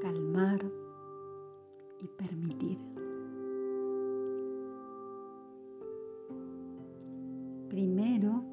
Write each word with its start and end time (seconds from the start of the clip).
calmar 0.00 0.64
y 2.00 2.08
permitir. 2.08 2.78
Primero, 7.68 8.44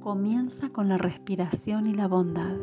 comienza 0.00 0.70
con 0.70 0.88
la 0.88 0.98
respiración 0.98 1.86
y 1.86 1.94
la 1.94 2.08
bondad. 2.08 2.56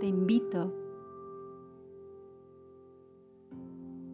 Te 0.00 0.06
invito 0.06 0.74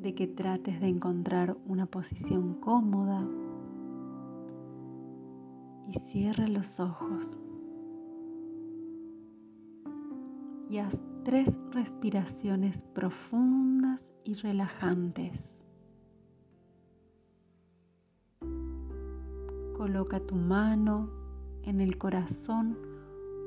de 0.00 0.14
que 0.14 0.28
trates 0.28 0.80
de 0.80 0.88
encontrar 0.88 1.56
una 1.66 1.86
posición 1.86 2.54
cómoda 2.60 3.26
y 5.88 5.98
cierra 6.00 6.46
los 6.46 6.80
ojos. 6.80 7.38
Y 10.68 10.78
haz 10.78 11.00
tres 11.24 11.58
respiraciones 11.72 12.84
profundas 12.84 14.12
y 14.24 14.34
relajantes. 14.34 15.62
Coloca 19.76 20.20
tu 20.20 20.34
mano 20.34 21.08
en 21.62 21.80
el 21.80 21.96
corazón 21.96 22.76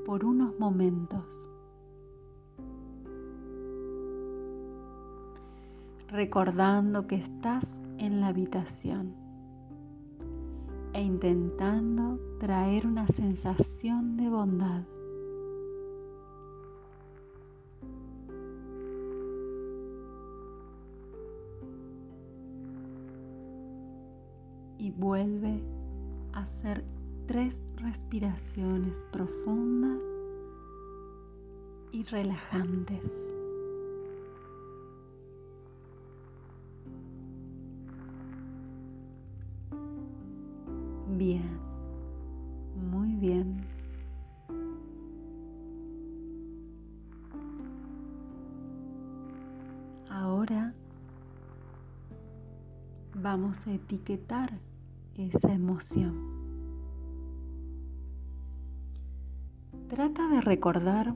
por 0.05 0.25
unos 0.25 0.57
momentos. 0.59 1.25
Recordando 6.07 7.05
que 7.05 7.15
estás 7.15 7.79
en 7.97 8.19
la 8.19 8.27
habitación 8.27 9.15
e 11.01 11.03
intentando 11.03 12.19
traer 12.39 12.85
una 12.85 13.07
sensación 13.07 14.17
de 14.17 14.29
bondad. 14.29 14.83
Y 24.77 24.91
vuelve 24.91 25.63
a 26.33 26.41
hacer 26.41 26.85
tres 27.25 27.63
respiraciones 27.77 29.03
profundas 29.11 29.99
y 31.91 32.03
relajantes. 32.03 33.40
Vamos 53.41 53.65
a 53.65 53.73
etiquetar 53.73 54.59
esa 55.15 55.51
emoción. 55.51 56.13
Trata 59.89 60.27
de 60.29 60.41
recordar 60.41 61.15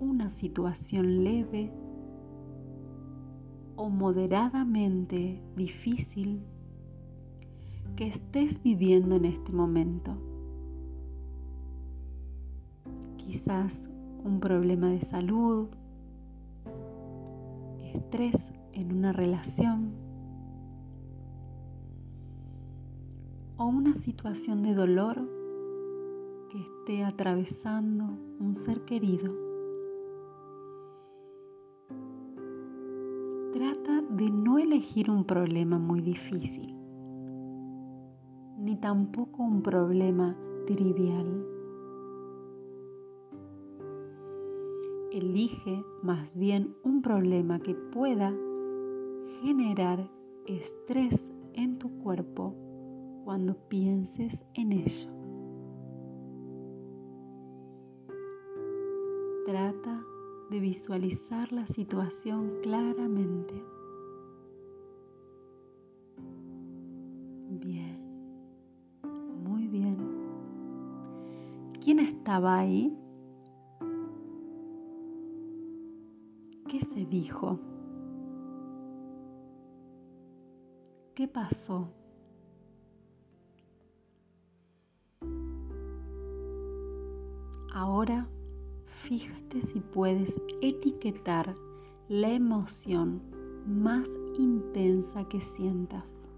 una 0.00 0.28
situación 0.28 1.22
leve 1.22 1.70
o 3.76 3.88
moderadamente 3.88 5.40
difícil 5.54 6.42
que 7.94 8.08
estés 8.08 8.60
viviendo 8.64 9.14
en 9.14 9.26
este 9.26 9.52
momento. 9.52 10.16
Quizás 13.18 13.88
un 14.24 14.40
problema 14.40 14.88
de 14.88 15.00
salud, 15.02 15.68
estrés 17.94 18.52
en 18.72 18.96
una 18.96 19.12
relación 19.12 19.99
o 23.60 23.66
una 23.66 23.92
situación 23.92 24.62
de 24.62 24.72
dolor 24.72 25.16
que 26.48 26.58
esté 26.60 27.04
atravesando 27.04 28.04
un 28.38 28.56
ser 28.56 28.86
querido. 28.86 29.34
Trata 33.52 34.00
de 34.00 34.30
no 34.30 34.56
elegir 34.58 35.10
un 35.10 35.26
problema 35.26 35.78
muy 35.78 36.00
difícil 36.00 36.74
ni 38.56 38.76
tampoco 38.76 39.42
un 39.42 39.62
problema 39.62 40.34
trivial. 40.66 41.46
Elige 45.12 45.84
más 46.02 46.34
bien 46.34 46.74
un 46.82 47.02
problema 47.02 47.60
que 47.60 47.74
pueda 47.74 48.32
generar 49.42 50.10
estrés 50.46 51.34
en 51.52 51.78
tu 51.78 51.90
cuerpo 51.98 52.69
cuando 53.24 53.54
pienses 53.68 54.44
en 54.54 54.72
ello. 54.72 55.10
Trata 59.46 60.02
de 60.50 60.60
visualizar 60.60 61.52
la 61.52 61.66
situación 61.66 62.52
claramente. 62.62 63.62
¿Quién 71.82 71.98
estaba 71.98 72.58
ahí? 72.58 72.96
¿Qué 76.68 76.78
se 76.80 77.06
dijo? 77.06 77.58
¿Qué 81.14 81.26
pasó? 81.26 81.88
Ahora 87.80 88.28
fíjate 88.84 89.62
si 89.62 89.80
puedes 89.80 90.38
etiquetar 90.60 91.56
la 92.10 92.28
emoción 92.28 93.22
más 93.66 94.06
intensa 94.38 95.24
que 95.24 95.40
sientas. 95.40 96.28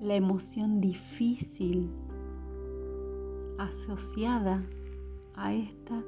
La 0.00 0.14
emoción 0.14 0.80
difícil 0.80 1.90
asociada 3.58 4.64
a 5.34 5.52
esta 5.52 6.04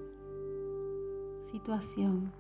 situación. 1.43 2.31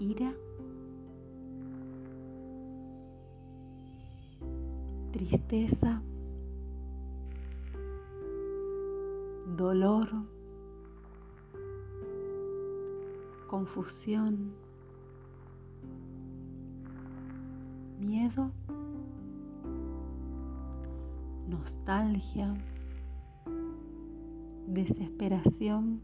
Ira, 0.00 0.34
tristeza, 5.12 6.02
dolor, 9.60 10.08
confusión, 13.46 14.52
miedo 17.98 18.50
nostalgia, 21.46 22.54
desesperación. 24.66 26.00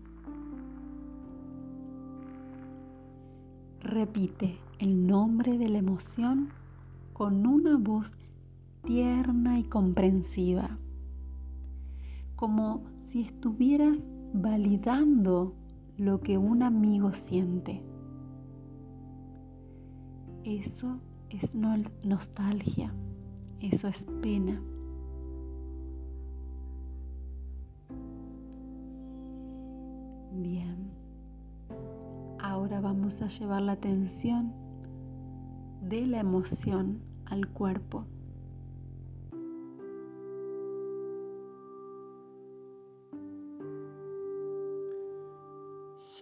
Repite 3.81 4.59
el 4.81 5.07
nombre 5.07 5.57
de 5.57 5.71
la 5.71 5.79
emoción 5.79 6.51
con 7.15 7.47
una 7.47 7.79
voz 7.79 8.15
tierna 8.85 9.59
y 9.59 9.65
comprensiva, 9.65 10.77
como 12.37 12.85
si 12.99 13.23
estuvieras 13.23 13.99
validando 14.33 15.55
lo 15.97 16.21
que 16.21 16.39
un 16.39 16.63
amigo 16.63 17.13
siente. 17.13 17.83
Eso 20.45 21.01
es 21.31 21.55
nostalgia, 22.05 22.95
eso 23.61 23.89
es 23.89 24.07
pena. 24.23 24.63
vamos 32.87 33.21
a 33.21 33.29
llevar 33.29 33.63
la 33.63 33.73
atención 33.73 34.53
de 35.83 36.07
la 36.07 36.21
emoción 36.21 37.01
al 37.25 37.49
cuerpo. 37.49 38.07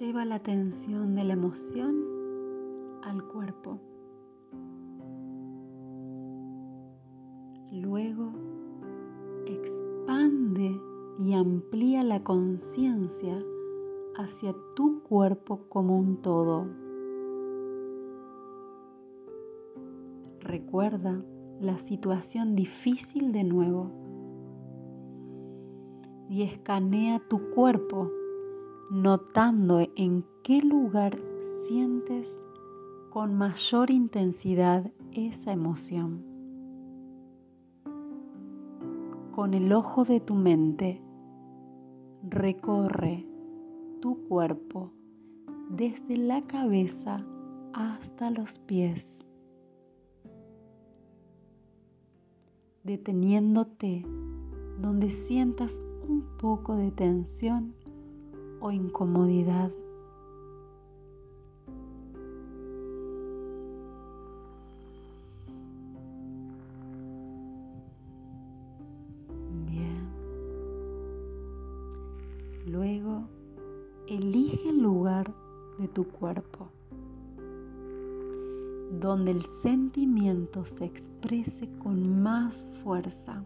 lleva 0.01 0.25
la 0.25 0.37
atención 0.37 1.15
de 1.15 1.25
la 1.25 1.35
emoción 1.35 1.95
al 3.03 3.23
cuerpo. 3.29 3.79
Luego 7.71 8.33
expande 9.47 10.81
y 11.19 11.35
amplía 11.35 12.03
la 12.03 12.25
conciencia 12.25 13.41
hacia 14.17 14.55
tu 14.75 15.03
cuerpo 15.03 15.69
como 15.69 15.97
un 15.97 16.23
todo. 16.23 16.67
Recuerda 20.41 21.23
la 21.61 21.79
situación 21.79 22.57
difícil 22.57 23.33
de 23.33 23.45
nuevo 23.45 23.91
y 26.29 26.43
escanea 26.43 27.21
tu 27.29 27.51
cuerpo 27.51 28.11
notando 28.91 29.87
en 29.97 30.25
qué 30.43 30.61
lugar 30.61 31.19
sientes 31.67 32.41
con 33.11 33.35
mayor 33.35 33.91
intensidad 33.91 34.91
esa 35.13 35.53
emoción. 35.53 36.25
Con 39.35 39.55
el 39.55 39.73
ojo 39.73 40.05
de 40.05 40.21
tu 40.21 40.35
mente 40.35 41.01
recorre 42.29 43.27
tu 44.01 44.27
cuerpo 44.29 44.93
desde 45.71 46.17
la 46.17 46.43
cabeza 46.43 47.25
hasta 47.73 48.31
los 48.31 48.59
pies, 48.59 49.27
deteniéndote 52.83 54.05
donde 54.81 55.11
sientas 55.11 55.83
un 56.09 56.25
poco 56.39 56.77
de 56.77 56.91
tensión 56.91 57.75
o 58.65 58.71
incomodidad. 58.71 59.71
Bien. 69.69 70.09
Luego, 72.67 73.29
elige 74.09 74.71
el 74.71 74.79
lugar 74.79 75.31
de 75.79 75.89
tu 75.89 76.05
cuerpo 76.05 76.71
donde 78.99 79.33
el 79.33 79.45
sentimiento 79.45 80.65
se 80.65 80.87
exprese 80.87 81.69
con 81.81 82.23
más 82.23 82.67
fuerza. 82.83 83.45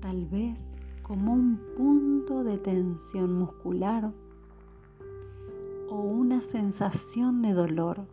Tal 0.00 0.26
vez 0.26 0.77
como 1.08 1.32
un 1.32 1.58
punto 1.74 2.44
de 2.44 2.58
tensión 2.58 3.38
muscular 3.38 4.12
o 5.88 6.02
una 6.02 6.42
sensación 6.42 7.40
de 7.40 7.54
dolor, 7.54 8.04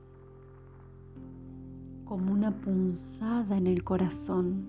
como 2.06 2.31
una 2.31 2.51
punzada 2.51 3.57
en 3.57 3.68
el 3.68 3.83
corazón. 3.83 4.65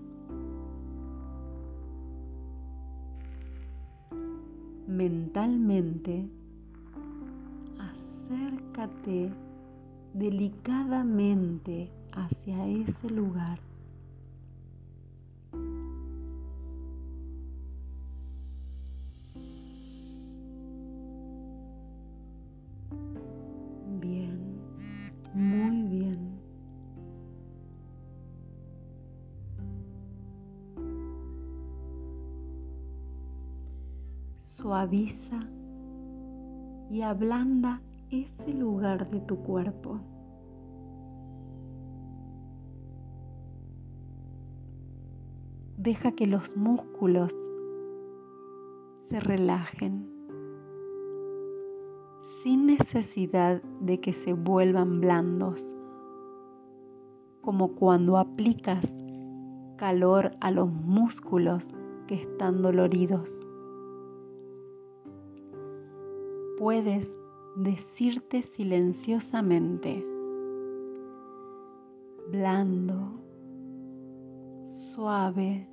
Mentalmente, 4.87 6.29
acércate 7.79 9.31
delicadamente 10.13 11.89
hacia 12.11 12.67
ese 12.67 13.09
lugar. 13.09 13.59
Suaviza 34.67 35.39
y 36.89 37.01
ablanda 37.01 37.81
ese 38.09 38.53
lugar 38.53 39.09
de 39.09 39.21
tu 39.21 39.37
cuerpo. 39.37 40.01
Deja 45.77 46.11
que 46.11 46.27
los 46.27 46.57
músculos 46.57 47.33
se 49.03 49.21
relajen 49.21 50.05
sin 52.43 52.65
necesidad 52.65 53.61
de 53.79 54.01
que 54.01 54.11
se 54.11 54.33
vuelvan 54.33 54.99
blandos, 54.99 55.77
como 57.39 57.73
cuando 57.75 58.17
aplicas 58.17 58.93
calor 59.77 60.35
a 60.41 60.51
los 60.51 60.69
músculos 60.69 61.73
que 62.05 62.15
están 62.15 62.61
doloridos. 62.61 63.47
Puedes 66.57 67.19
decirte 67.55 68.41
silenciosamente, 68.41 70.05
blando, 72.31 73.19
suave, 74.65 75.67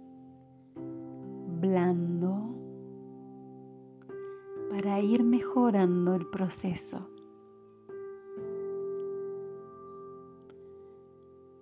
blando, 1.60 2.54
para 4.70 5.00
ir 5.00 5.24
mejorando 5.24 6.14
el 6.14 6.26
proceso. 6.26 7.08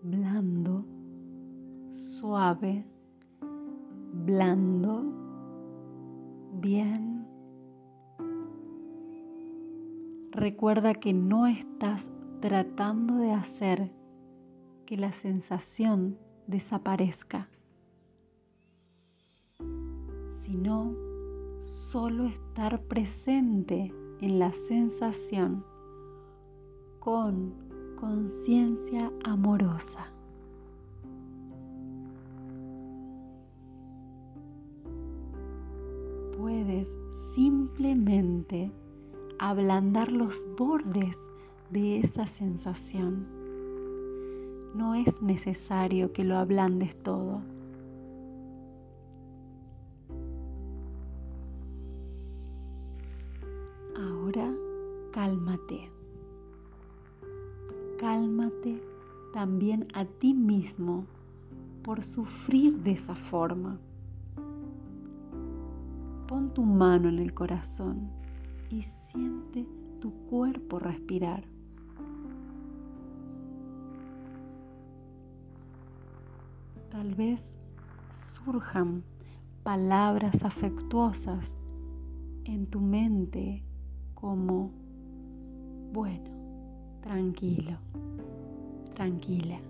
Blando, 0.03 0.85
suave, 1.93 2.85
blando, 4.25 5.05
bien 6.61 7.12
Recuerda 10.43 10.95
que 10.95 11.13
no 11.13 11.47
estás 11.47 12.11
tratando 12.41 13.19
de 13.19 13.31
hacer 13.31 13.93
que 14.87 14.97
la 14.97 15.13
sensación 15.13 16.19
desaparezca, 16.49 17.49
sino 20.41 20.97
solo 21.61 22.27
estar 22.27 22.83
presente 22.89 23.95
en 24.21 24.41
la 24.41 24.53
sensación 24.53 25.65
con 26.99 27.55
conciencia 28.01 29.13
amorosa. 29.23 30.13
Puedes 36.37 36.89
simplemente 37.33 38.73
ablandar 39.51 40.13
los 40.13 40.47
bordes 40.57 41.19
de 41.71 41.99
esa 41.99 42.29
sensación. 42.29 43.27
No 44.77 44.95
es 44.95 45.21
necesario 45.21 46.13
que 46.13 46.23
lo 46.23 46.39
ablandes 46.39 46.95
todo. 47.03 47.43
Ahora 53.97 54.55
cálmate. 55.11 55.91
Cálmate 57.99 58.81
también 59.33 59.89
a 59.95 60.05
ti 60.05 60.35
mismo 60.35 61.05
por 61.83 62.05
sufrir 62.05 62.79
de 62.85 62.93
esa 62.93 63.17
forma. 63.17 63.77
Pon 66.29 66.55
tu 66.55 66.63
mano 66.63 67.09
en 67.09 67.19
el 67.19 67.35
corazón 67.35 68.22
y 68.73 68.83
siente 68.83 69.67
tu 70.01 70.11
cuerpo 70.31 70.79
respirar. 70.79 71.45
Tal 76.91 77.15
vez 77.15 77.59
surjan 78.13 79.03
palabras 79.63 80.43
afectuosas 80.43 81.59
en 82.45 82.67
tu 82.67 82.81
mente 82.81 83.63
como, 84.15 84.71
bueno, 85.93 86.31
tranquilo, 87.03 87.77
tranquila. 88.95 89.61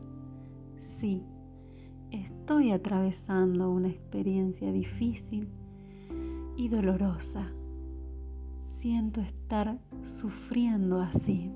Sí, 0.80 1.22
estoy 2.12 2.70
atravesando 2.70 3.68
una 3.70 3.88
experiencia 3.88 4.70
difícil 4.70 5.48
y 6.56 6.68
dolorosa 6.68 7.50
siento 8.82 9.20
estar 9.20 9.78
sufriendo 10.02 11.00
así. 11.00 11.52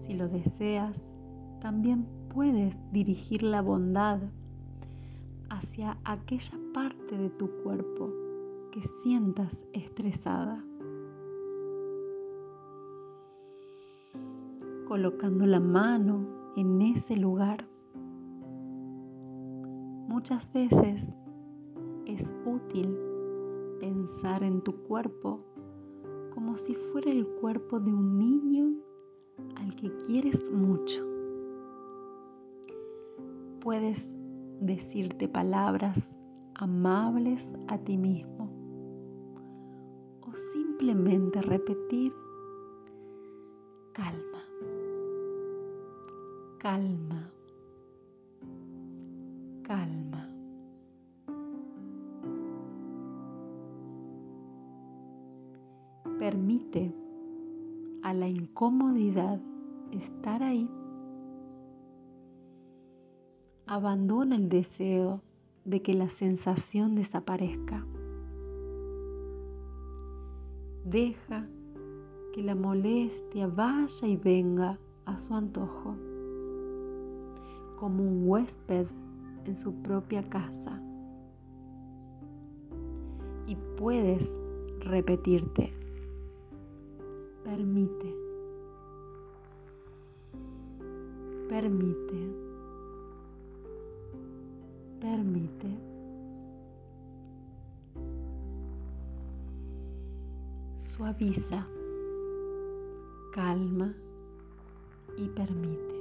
Si 0.00 0.14
lo 0.14 0.26
deseas, 0.26 1.18
también 1.60 2.06
puedes 2.32 2.74
dirigir 2.92 3.42
la 3.42 3.60
bondad 3.60 4.20
hacia 5.50 5.98
aquella 6.04 6.58
parte 6.72 7.18
de 7.18 7.28
tu 7.28 7.50
cuerpo 7.62 8.10
que 8.72 8.82
sientas 9.02 9.66
estresada. 9.74 10.64
Colocando 14.88 15.44
la 15.44 15.60
mano 15.60 16.26
en 16.56 16.80
ese 16.80 17.16
lugar. 17.16 17.66
Muchas 20.08 20.50
veces 20.54 21.14
es 22.06 22.32
útil 22.46 23.09
pensar 23.80 24.44
en 24.44 24.60
tu 24.60 24.72
cuerpo 24.84 25.40
como 26.34 26.56
si 26.58 26.74
fuera 26.74 27.10
el 27.10 27.26
cuerpo 27.26 27.80
de 27.80 27.92
un 27.92 28.18
niño 28.18 28.76
al 29.56 29.74
que 29.74 29.90
quieres 30.06 30.50
mucho. 30.50 31.04
Puedes 33.60 34.10
decirte 34.60 35.28
palabras 35.28 36.16
amables 36.54 37.52
a 37.68 37.78
ti 37.78 37.96
mismo 37.96 38.50
o 40.20 40.36
simplemente 40.36 41.40
repetir 41.40 42.12
calma, 43.92 44.44
calma. 46.58 47.39
Estar 60.20 60.42
ahí. 60.42 60.68
Abandona 63.66 64.36
el 64.36 64.50
deseo 64.50 65.22
de 65.64 65.80
que 65.80 65.94
la 65.94 66.10
sensación 66.10 66.94
desaparezca. 66.94 67.86
Deja 70.84 71.48
que 72.34 72.42
la 72.42 72.54
molestia 72.54 73.46
vaya 73.46 74.06
y 74.06 74.18
venga 74.18 74.78
a 75.06 75.18
su 75.20 75.34
antojo, 75.34 75.96
como 77.78 78.02
un 78.02 78.28
huésped 78.28 78.88
en 79.46 79.56
su 79.56 79.72
propia 79.80 80.22
casa. 80.22 80.82
Y 83.46 83.56
puedes 83.78 84.38
repetirte, 84.80 85.72
permite, 87.42 88.29
permite, 91.50 92.32
permite. 95.00 95.68
Suaviza, 100.76 101.66
calma 103.32 103.92
y 105.18 105.28
permite. 105.30 105.96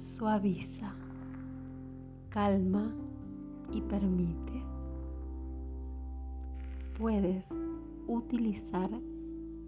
Suaviza, 0.00 0.94
calma 2.30 2.94
y 3.74 3.82
permite. 3.82 4.64
Puedes 6.98 7.46
utilizar 8.08 8.88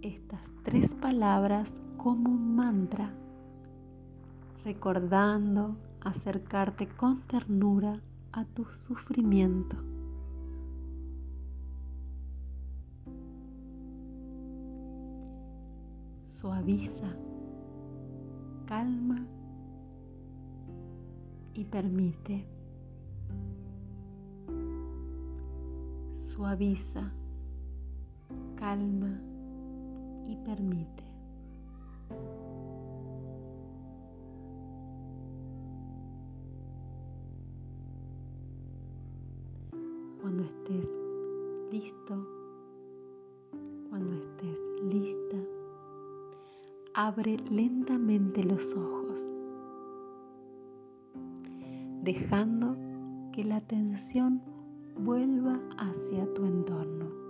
estas 0.00 0.50
tres 0.64 0.94
palabras 0.94 1.82
como 2.02 2.30
un 2.30 2.56
mantra, 2.56 3.14
recordando 4.64 5.76
acercarte 6.00 6.88
con 6.88 7.20
ternura 7.28 8.00
a 8.32 8.44
tu 8.44 8.64
sufrimiento. 8.64 9.76
Suaviza, 16.22 17.06
calma 18.66 19.24
y 21.54 21.64
permite. 21.66 22.44
Suaviza, 26.16 27.12
calma 28.56 29.20
y 30.24 30.34
permite. 30.44 31.01
Abre 47.12 47.36
lentamente 47.50 48.42
los 48.42 48.74
ojos, 48.74 49.30
dejando 52.02 52.74
que 53.32 53.44
la 53.44 53.56
atención 53.56 54.40
vuelva 54.98 55.60
hacia 55.76 56.32
tu 56.32 56.46
entorno. 56.46 57.21